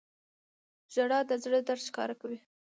•ژړا 0.93 1.19
د 1.29 1.31
زړه 1.43 1.59
درد 1.67 1.83
ښکاره 1.87 2.15
کوي. 2.21 2.39